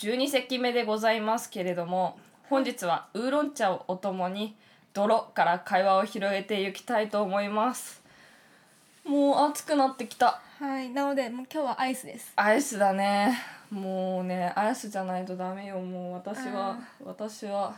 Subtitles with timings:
[0.00, 2.18] 12席目でございますけれども
[2.48, 4.56] 本日はウーロン茶をお供に
[4.94, 8.00] 泥から会話を広げていきたいと思います。
[9.04, 10.40] もう暑くなってきた。
[10.58, 12.32] はいなのでもう今日はアイスです。
[12.34, 13.38] アイスだね。
[13.70, 15.78] もうねアイスじゃないとダメよ。
[15.80, 17.76] もう私は私は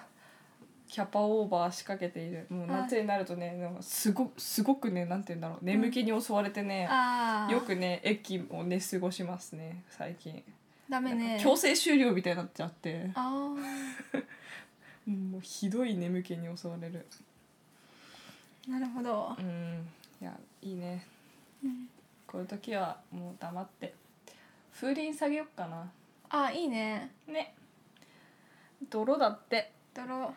[0.87, 2.47] キャパオーバー仕掛けている。
[2.49, 5.59] もう夏になるとねなんかすごすごくねなんて言うんだろう。
[5.61, 10.43] 眠気に襲われてね、ああよくね駅をね過ごしますね最近、
[10.89, 11.39] ダメね。
[11.43, 13.11] 強制終了みたいになっちゃって。
[13.15, 13.31] あ
[15.07, 17.07] もうひどい眠気に襲われる。
[18.69, 19.37] あなるほど。
[19.39, 19.89] うん。
[20.21, 21.07] いやいいね。
[21.65, 21.89] うん。
[22.27, 23.95] こういう時はもう黙って。
[24.73, 25.91] 風鈴下げよっかな。
[26.31, 27.11] ああいいね。
[27.27, 27.55] ね。
[28.91, 29.73] 泥だって。
[29.95, 30.35] 泥。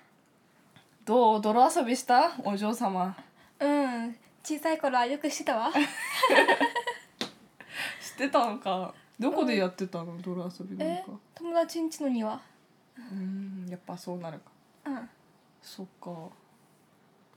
[1.05, 1.41] どう？
[1.41, 2.31] 泥遊びした？
[2.43, 3.16] お嬢様。
[3.59, 4.16] うん。
[4.43, 5.71] 小さい頃はよくしてたわ。
[8.01, 10.17] 知ってたのかどこでやってたの？
[10.21, 12.41] 泥遊びなんえか友達ん家の庭。
[13.11, 14.52] うんやっぱそうなるか。
[14.85, 15.09] うん。
[15.61, 16.11] そっか。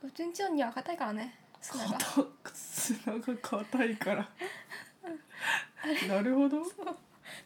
[0.03, 1.39] うちん家の庭は硬いからね。
[1.61, 1.93] 砂が。
[1.99, 4.29] 硬砂が硬いから。
[6.09, 6.63] なるほど。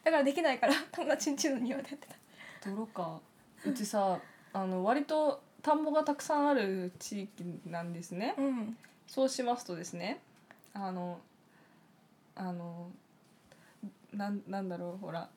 [0.03, 2.69] だからできないから友達ん家の庭でやってた。
[2.69, 3.19] 泥か。
[3.65, 4.19] うちさ
[4.51, 8.35] あの割と田んぼがたくさんある地域なんですね。
[8.37, 8.77] うん。
[9.07, 10.21] そうしますとですね
[10.73, 11.19] あの
[12.35, 12.89] あの
[14.13, 15.29] なんなんだろうほら。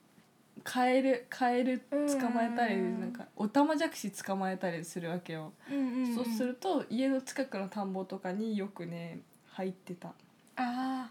[0.64, 3.00] カエルカエル捕まえたりうんうんうん。
[3.00, 9.20] なんかオタマジャクシ捕まえたりするわけよ、うんうん、うん、そうすると家の近くの田んぼとかによくね
[9.53, 10.12] 入ってた。
[10.56, 11.10] あ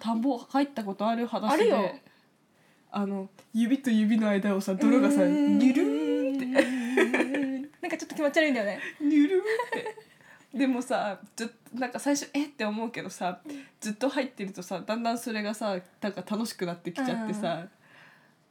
[0.00, 1.76] 田んぼ入ったことある裸足あるよ。
[1.82, 2.02] で
[2.92, 5.58] あの指と指の間をさあ泥がさうん。
[5.58, 7.70] ニュルーって。
[7.80, 8.80] なんかちょっと気持ち悪いんだよね。
[9.00, 9.42] ニュルーっ
[9.72, 10.09] て
[10.52, 13.40] でもさずっなんか最初えって思うけどさ
[13.80, 17.66] ずっと入ってるとさだんだんそれがさなんか楽しくなってきちゃってさ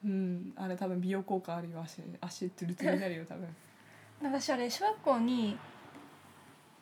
[0.05, 3.47] うん、あれ多分美容効果あるよ足足ツルツルになるよ多分。
[4.21, 5.57] 私あれ小学校に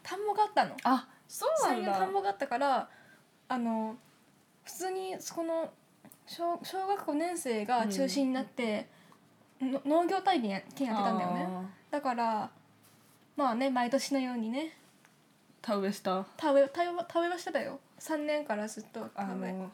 [0.03, 0.75] 田んぼがあったの。
[0.83, 2.89] あそうなん山陽田んだぼがあったから
[3.49, 3.95] あの
[4.63, 5.71] 普通にそこの
[6.27, 8.87] 小小学校5年生が中心になって、
[9.61, 11.47] の農業体験やってたんだよね。
[11.49, 12.51] あだから
[13.35, 14.86] まあね毎年のようにねー
[15.61, 16.25] 田植えした？
[16.37, 17.79] 田植え田植え田植えはしてたよ。
[17.99, 19.71] 3年からずっとあ田植えの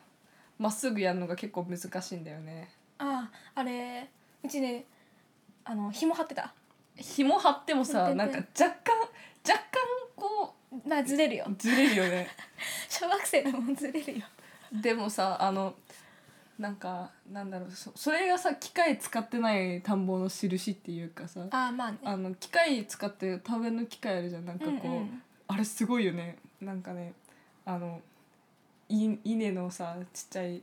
[0.59, 2.69] まっすぐやるのが結構難しいんだよね。
[2.97, 4.09] あああれ
[4.43, 4.85] うちね
[5.65, 6.53] あの紐張ってた。
[6.95, 8.93] 紐張ってもさてんてんなんか若干
[9.47, 9.63] 若干
[10.15, 10.53] こ
[10.87, 11.45] まあずれるよ。
[11.49, 12.27] うずれるよね。
[12.89, 14.25] 小学生でもずれるよ。
[14.71, 15.75] でもさあの
[16.59, 21.45] なんかなんだろうそそれがさ機械使ってない田んぼの印っていうかさ。
[21.51, 21.97] ああまあね。
[22.03, 24.45] あの機械使って田植えの機械あるじゃん。
[24.45, 26.37] なんかこう、うんうんあれすごいよね。
[26.61, 27.13] なんかね
[27.65, 28.01] あの
[28.89, 30.61] い稲のさちっちゃい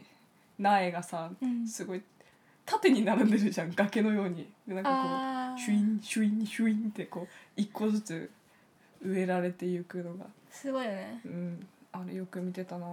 [0.59, 1.67] 苗がさうん。
[1.67, 2.03] すごい
[2.65, 4.49] 縦に並んでるじゃん崖のように。
[4.67, 8.31] でなんかこうシュインシュインシュインってこう一個ずつ
[9.03, 10.27] 植えられていくのが。
[10.51, 11.21] すごいよね。
[11.25, 11.67] うん。
[11.93, 12.87] あれよく見てたな。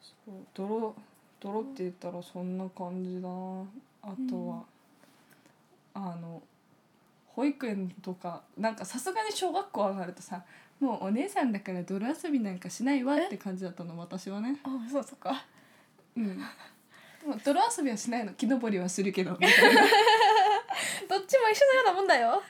[0.00, 0.94] そう泥
[1.40, 3.64] 泥って言ったらそんな感じだな。
[4.02, 4.62] あとは、
[5.94, 6.42] あの
[7.38, 10.42] 保育園とかなんかさすがに小学校上がるとさ
[10.80, 14.58] もうお姉さんだから泥遊びなんかしないわって感じだったの私はね。
[14.64, 15.44] あそうそっか。
[16.16, 16.36] うん。
[16.36, 16.42] で
[17.26, 19.82] も泥遊びはしないの木登りはするけどみたいな。
[21.08, 22.42] どっちも一緒のようなもんだよ。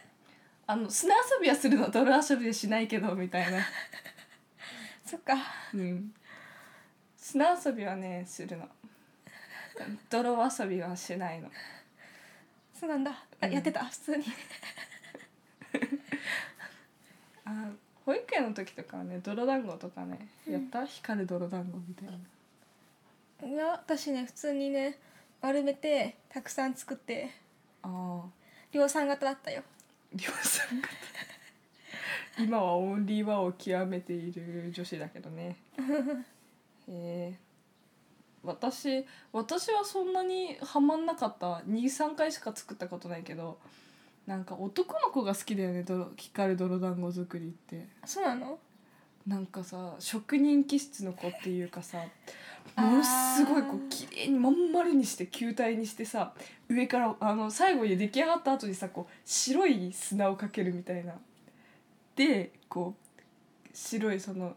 [0.66, 3.58] あの砂遊びはするの泥遊びはしないけどみたいな。
[5.04, 5.34] そっか。
[5.74, 6.14] うん。
[7.14, 8.66] 砂遊びはねするの。
[10.08, 11.50] 泥遊びはしないの
[12.78, 13.10] そうなんだ。
[13.40, 13.52] あ、うん。
[13.52, 13.84] やってた。
[13.86, 14.24] 普通に。
[17.44, 17.70] あ
[18.04, 20.84] 保育園の時とかはね泥団子とかねやった？
[20.86, 23.48] 光る泥団子みたいな。
[23.48, 24.98] いや私ね普通にね
[25.40, 27.30] 丸めてたくさん作って
[27.82, 28.28] ああ
[28.72, 29.62] 量産型だったよ。
[30.14, 30.88] 量産型。
[32.42, 35.56] 今はオンリーワンを極めている女子だけどね。
[36.88, 37.34] へえ
[38.48, 41.62] 私私はそんなにハマんなかった。
[41.68, 43.58] 23回しか作ったことないけど
[44.26, 47.86] なんか男の子が好きだよね泥光る泥団子作りって。
[48.04, 48.58] そうなの？
[49.26, 51.98] なんかさ職人気質の子っていうかさ
[52.76, 56.32] ものすごいこう綺麗にまん丸にして球体にしてさ
[56.68, 61.14] 上からあの最後に出来上がった後にさこう白い砂をかけるみたいな。
[62.16, 64.56] でこう白いその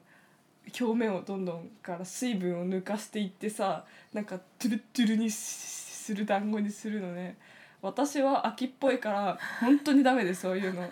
[0.79, 7.37] 表面をどんどんから水分を抜かしていってさなんかトゥルットゥルにする団子にするのね。
[7.81, 10.89] 私は秋っぽいから本当にダメでそういうの。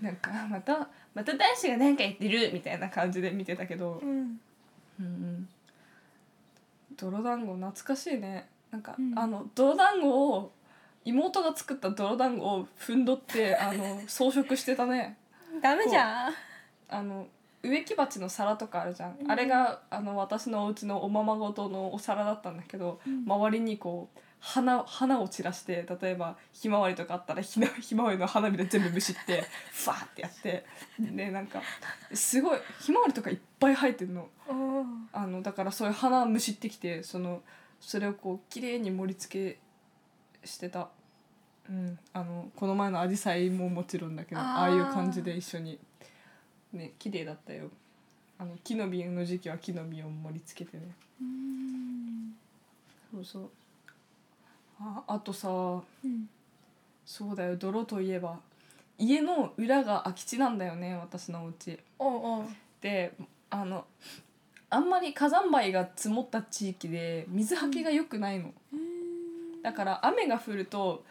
[0.00, 4.00] なんかまたまた男子が何か言ってるみたいな感じで見てたけど。
[4.02, 4.08] うん。
[4.08, 4.40] うん
[5.00, 5.48] うん。
[6.96, 8.48] 泥団子懐かしいね。
[8.70, 9.18] なんか、うん。
[9.18, 10.52] あの泥団子を
[11.04, 15.16] 妹が作った泥団子をふんどってあの装飾してたね。
[15.62, 16.34] ダメじゃん。
[16.88, 17.26] あの
[17.64, 19.30] 植木鉢の皿とかあるじゃん、うん。
[19.30, 23.24] あれがあの私のお家のおままごとのお皿だったんだけど、うん。
[23.24, 30.66] 周りにこう花花を散らして例えばひまわりとかあったらひなひまわりの花びら全部むしって ファーってやって
[31.00, 31.62] でなんか
[32.12, 34.28] すごいひまわりとかいっぱい生えてるの。
[35.12, 37.42] あのだからそういう花むしってきてその
[37.80, 39.56] それをこう綺麗に盛り付
[40.42, 40.88] けしてた、
[41.68, 45.78] うん、あのこの前のアジサイももちろんだけどああいう感じで一緒に
[46.74, 47.70] ね綺麗だったよ。
[48.38, 50.82] あの木の実の時期は木の実を盛り付けてね。
[51.20, 52.34] うん。
[53.12, 53.50] そうそう。
[54.80, 56.28] ああとさうん。
[57.06, 57.56] そうだよ。
[57.56, 58.38] 泥といえば
[58.98, 61.78] 家の裏が空き地なんだよね私のお家。
[61.98, 62.44] おう
[62.80, 63.12] で
[63.50, 63.84] あの
[64.70, 69.62] あんまり火山灰が積もった地域で水はけが良くないの、うん。
[69.62, 71.04] だから雨が降ると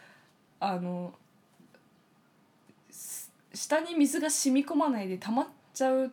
[0.60, 1.23] あのす
[3.54, 6.12] 下に水が染み込まないで溜まっちゃう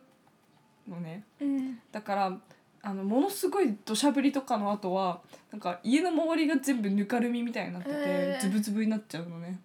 [0.88, 1.24] のね。
[1.40, 2.38] うんだから
[2.84, 5.20] あのものすごい土砂降りとかの後は
[5.52, 8.42] なんか家の周りが全部ぬかるみみたいになってて、へー。
[8.42, 9.60] ズブズブになっちゃうのね。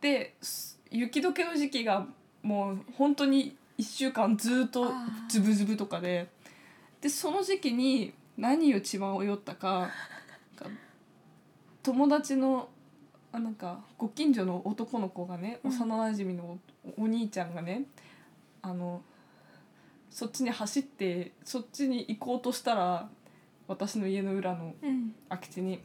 [0.00, 2.06] です雪解けの時期が
[2.42, 4.90] もう本当に1週間ずっと
[5.28, 6.28] ズブズブとかで
[7.00, 9.88] でその時期に何を血迷ったか
[11.82, 12.68] 友達の
[13.32, 15.70] あなんかご近所の男の子がねうん。
[15.70, 16.58] 幼なじみの
[16.98, 17.84] おお兄ちゃんがね
[18.62, 19.02] あの
[20.10, 23.08] そっちに走ってそっちに行こうとしたら
[23.68, 25.14] 私の家の裏のうん。
[25.28, 25.80] 空き地に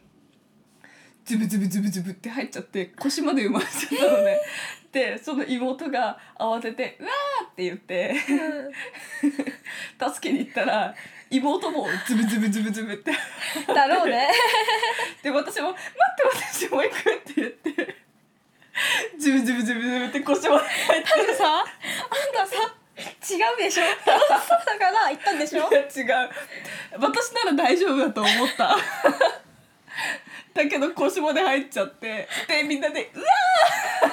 [1.25, 4.39] ズブズブズブズブって入っちゃって腰まで埋まっちゃったのね。
[4.91, 8.15] でその妹が慌てて「うわー!」って言って
[10.13, 10.95] 助けに行ったら
[11.29, 13.11] 妹もズブズブズブズブって。
[13.67, 14.29] だろうね。
[15.23, 17.95] で私も「待って私も行く」って言って
[19.17, 19.73] ズブズブズ
[20.25, 21.65] ブズブって腰まで入って多分さあん
[22.33, 22.55] たさ
[22.97, 23.83] 違うでしょ？
[23.83, 23.87] だ
[24.79, 25.69] から言ったんでしょ？
[25.69, 25.87] いや違う。
[26.99, 28.77] 私なら大丈夫だと思った。
[30.53, 32.27] だけど腰まで入っちゃって。
[32.47, 34.07] でみんなで「うわー！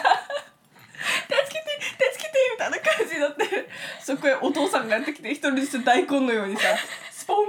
[1.47, 1.71] 助けて
[2.13, 3.69] 助けて!」みたいな感じになって。
[4.03, 6.63] そこへお父さんがやってきて一人ずつ大根のようにさ
[7.13, 7.47] スポン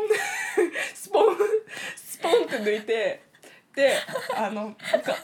[0.94, 1.38] スポン
[1.96, 3.24] スポンって抜いて。
[3.76, 3.98] で
[4.36, 5.16] あのおか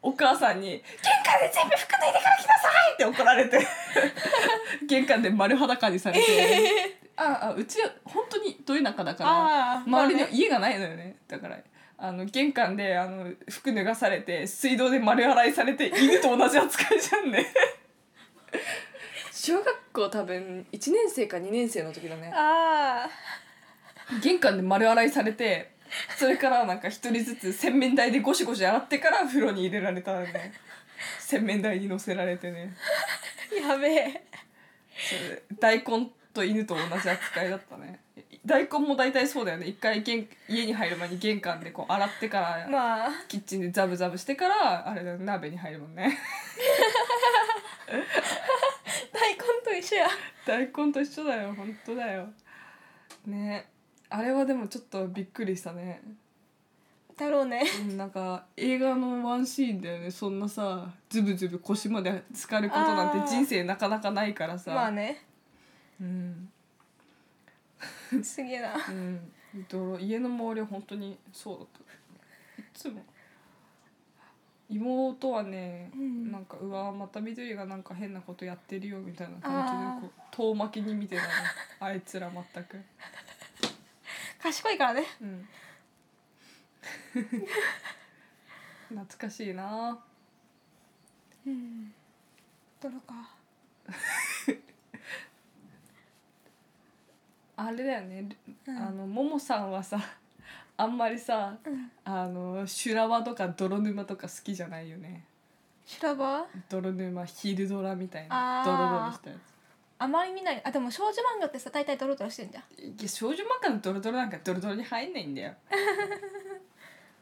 [0.00, 0.84] お母さんに
[1.28, 3.66] 「玄関で全部服脱いでから来なさい!」って怒られて。
[4.86, 6.96] 玄関で丸裸にされて。
[7.16, 9.30] ああうちは本当にど田舎だから
[9.78, 10.36] あー周りにまあね。
[10.36, 11.16] 家がないのよね。
[11.26, 11.58] だから
[11.98, 17.46] あの玄関であの服脱がされて水道で丸洗いされて犬と同じ扱いじゃんね。
[19.32, 22.32] 小学校多分1年生か2年生の時だね。
[22.34, 23.08] あ
[24.22, 25.72] 玄関で丸洗いされて
[26.16, 30.52] それからなんか一人ずつ洗面台でゴシゴシ洗ってから風呂に入れられたのね
[31.20, 32.74] 洗面台に乗せられてね。
[33.50, 34.24] ーやべえ。
[35.50, 38.00] そ大根と犬と同じ扱いだったね。
[38.44, 39.66] 大根も大体そうだよね。
[39.66, 43.10] 一回玄家に入る前に玄関でこう洗ってからまあ。
[43.28, 46.18] キッチンでザブザブしてからあれだよ鍋に入るもんね。
[49.12, 50.08] 大根と一緒や。
[50.46, 52.28] 大根と一緒だよ本当だよ。
[53.26, 53.68] ね。
[54.10, 56.00] あれはでもちょっとびっくりしたね
[57.18, 57.62] だろうね。
[57.88, 60.10] うんなんか映画のワンシーンだよね。
[60.10, 64.72] そんなさズブズブ腰まで浸かることなんて人生なかなかないからさ。
[64.72, 65.24] まあね。
[66.00, 66.48] うん。
[68.22, 68.74] すげえな。
[68.88, 69.32] うん。
[69.68, 72.62] 泥家の周りは本当にそうだった。
[72.62, 73.02] いつも。
[74.70, 76.30] 妹はね、うん。
[76.30, 81.28] なんかうわまた緑がなんか変なことやってるよみたいな感じでこう遠巻きに見てたね
[81.80, 82.78] あいつら全く。
[84.40, 85.02] 賢いからね。
[85.20, 85.48] うん
[88.88, 89.98] 懐かしいな。
[91.46, 91.92] うん
[92.80, 93.14] 泥か
[97.56, 98.28] あれだよね、
[98.66, 98.78] うん。
[98.78, 99.98] あのももさんはさ
[100.76, 101.90] あんまりさうん。
[102.04, 105.24] あの修羅場とか泥沼とか好きじゃないよね。
[105.84, 106.46] 修羅場？
[106.68, 108.64] 泥沼昼ドラみたいなあー。
[108.64, 109.40] ドロドロしたやつ
[110.00, 110.62] あまり見ない。
[110.64, 112.64] あでも少女漫画ってさ大体ドロドロしてんじゃん。
[112.84, 115.54] いや少女漫画のドロドロなんかドロドロに入んないんだよ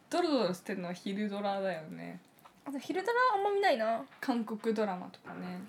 [0.08, 2.20] ドロドロしてるのは昼ドラだよね。
[2.64, 4.04] あと昼ドラあんま見ないな。
[4.20, 5.60] 韓国ドラマとかね。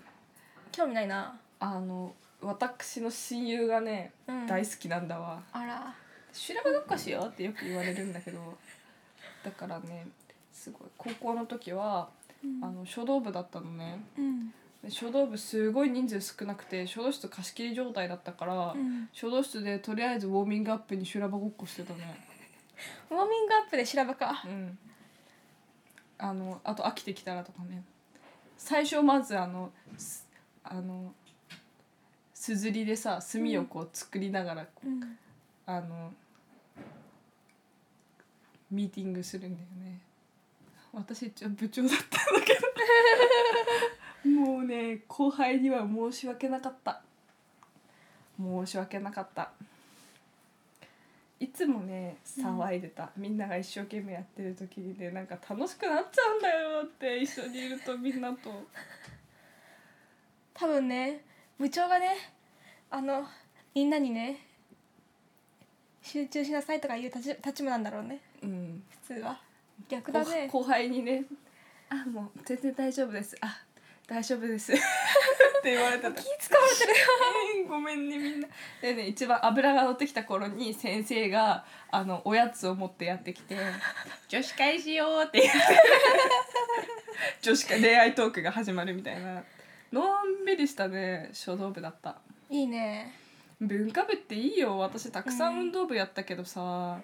[0.72, 1.40] 興味ないな。
[1.60, 4.48] あの私の親友がね、うん。
[4.48, 5.42] 大好きなんだわ。
[5.52, 5.94] あら。
[6.32, 8.40] 修羅場ごっこしようってよく言われるんだけど。
[9.44, 10.08] だからね
[10.54, 10.88] すごい。
[10.98, 12.10] 高校の時は、
[12.44, 12.64] うん。
[12.64, 14.04] あの書道部だったのね。
[14.18, 14.54] うん。
[14.84, 19.10] で書道部すごい人数少なくて書道室貸し切り状態だったから、うん。
[19.12, 22.20] 書道室でとりあえずウォーミングアップに修羅場ごっこしてたね
[23.10, 24.44] ウォーミングアップで修羅場か。
[24.46, 24.78] うん。
[26.18, 27.84] あのあと飽きてきたらとかね。
[28.58, 30.28] 最初まずあのす
[30.64, 31.14] あの
[32.34, 35.18] すずりでさ墨をこう作りながら、うん。
[35.66, 36.14] あの
[38.72, 40.00] ミーティングするんだよね。
[40.94, 42.68] 私一応部長だったんだけど。
[44.30, 47.02] もうね後輩には申し訳なかった。
[48.40, 49.52] 申し訳なかった
[51.40, 58.52] いつもね騒いでた、みんなが一生懸命やってる時にねなんか楽しくなっちゃうんだよって一緒にいるとみんなと。
[60.54, 61.24] 多分ね
[61.60, 62.16] 部長がね
[62.90, 63.24] あの
[63.76, 64.48] みんなにね
[66.02, 68.22] 集中しなさいとかいう立場なんだろうね。
[68.42, 68.84] うん。
[69.06, 69.40] 普通は。
[69.88, 70.48] 逆だね。
[70.48, 71.26] 後後輩にね
[71.90, 73.38] 「あもう全然大丈夫です。
[73.42, 73.67] あ
[74.08, 74.76] 大丈夫です」 っ
[75.62, 76.12] て言われた。
[76.12, 76.94] 気使われてる
[77.62, 78.48] えーごめんねみんな。
[78.82, 83.58] でね一番脂が乗ってきた頃に先生があのおやつを持ってやってきて
[84.30, 85.42] 「女子会しよう」って。
[85.42, 85.60] 言って
[87.42, 89.44] 女子会恋愛トークが始まるみたいな。
[89.92, 92.18] のんびりしたね書道部だった。
[92.50, 93.14] いいね。
[93.60, 94.78] 文化部っていいよ。
[94.78, 97.02] 私たくさん運動部やったけどさ、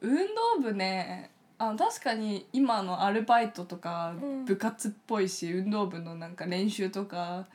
[0.00, 4.44] 運動部ねあの確かに今のアルバイトとかうん。
[4.44, 7.46] 部活っぽいし、運動部のなんか練習とか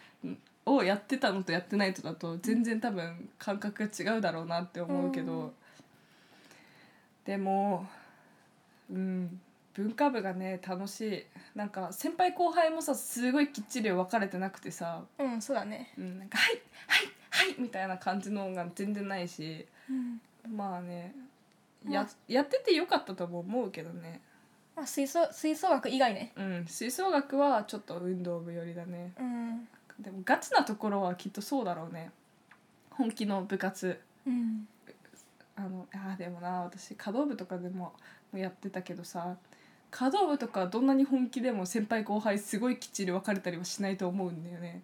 [0.65, 5.51] をやってたのとやってないとだと全然多分感覚が違うだろうなって思うけど、うん。
[7.25, 7.87] でも
[8.91, 9.41] うん
[9.73, 11.25] 文化部がね楽しい。
[11.55, 15.01] なんか先輩後輩もさすごいきっちり分かれてなくてさ。
[15.17, 15.93] うんそうだね。
[15.97, 19.65] うん、なんか「はいはいはい」みたいな感じのが全然ないし。
[19.89, 20.21] うん。
[20.55, 21.15] まあね
[21.89, 24.21] ややっててよかったとも思うけどね。
[24.75, 26.33] まあ吹奏吹奏楽以外ね。
[26.35, 26.65] うん。
[26.67, 29.13] 吹奏楽はちょっと運動部寄りだね。
[29.19, 29.67] うん。
[29.99, 32.11] でもガチなところはきっとそうだろうね。
[32.91, 33.99] 本気の部活。
[34.25, 34.67] うん。
[35.55, 37.93] あのあーでもな私華道部とかでも
[38.33, 39.35] やってたけどさ
[39.91, 44.81] 華道部とかどんなに本気でも先輩後輩すごいきっちり分かれたりはしないと思うんだよね。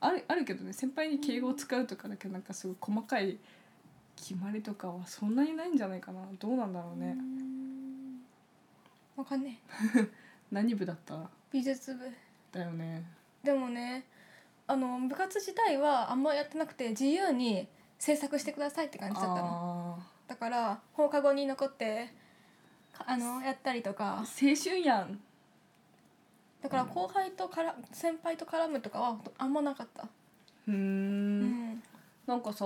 [0.00, 3.38] あるあるけどね先輩に敬語を使うとかだけなんかすごい細かい
[4.16, 6.20] 決まりとかはそんなにないんじゃないかな。
[6.38, 7.16] どうなんだろうね、
[9.16, 9.58] わかんね
[10.50, 11.28] 何部だった？
[11.52, 12.10] 美術部。
[12.52, 13.02] だよね。
[13.42, 14.04] でもね
[14.66, 17.68] あの部活自体はあんまやってなくて自由に
[17.98, 19.98] 制作してくださいって感じだったの。
[20.00, 22.12] あだから放課後に残って
[22.92, 24.22] かあのやったりとか。
[24.24, 25.20] ー青春やん。
[26.62, 30.02] だから後輩とから先輩と絡むとかはあんまなかった。
[30.02, 31.82] うーうんん。
[32.26, 32.64] なんかさ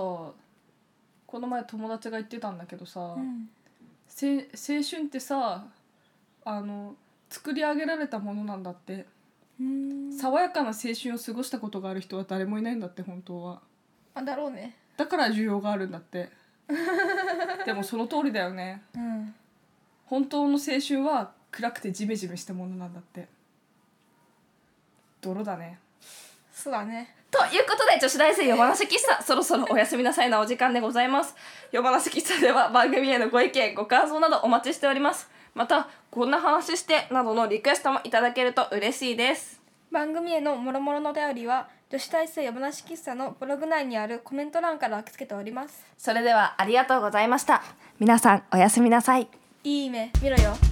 [1.31, 3.49] この前友達が言ってたんだけどさ、うん。
[4.05, 5.63] せ青春ってさ
[6.43, 6.95] あの
[7.29, 9.05] 作り上げられたものなんだって、
[9.57, 10.11] うん。
[10.11, 13.61] 爽やかな青春を過ごしたことがある人は誰もいないんだって本当は。
[14.13, 14.75] あだろうね。
[14.97, 16.29] だから需要があるんだって。
[17.65, 18.83] でもその通りだよね。
[18.93, 19.33] うん。
[20.07, 23.29] 本当の青春は暗くてジメジメしたものなんだって。
[25.21, 25.79] 泥だね
[26.61, 27.15] そうだね。
[27.31, 31.33] ということで女子大生夜話喫茶そろそろおやすみなさいなお時間でございます。
[31.71, 35.29] 夜話喫茶では番組へのご意見ご感想などお待ちしております。
[35.55, 39.59] またこんな話してなどのリクエストもいただけると嬉しいです。
[39.91, 45.83] 番組へのもろもろのお便りは女子大生夜話喫茶のブログ内にあるコメント欄から受け付けております。
[45.97, 47.63] それではありがとうございました。
[47.99, 49.27] 皆さんおやすみなさい。
[49.63, 50.70] いい夢見ろよ